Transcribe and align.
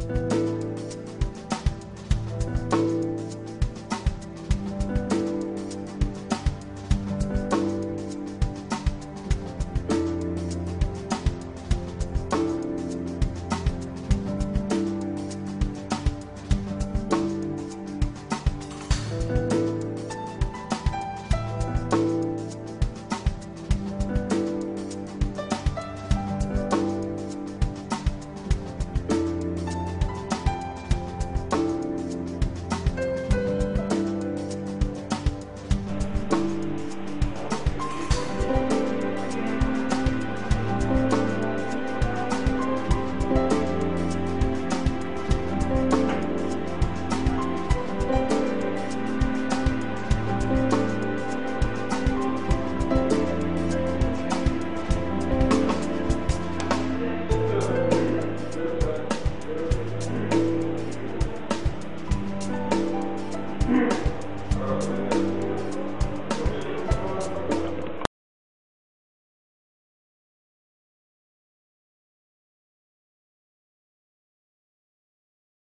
Bye. 0.00 0.21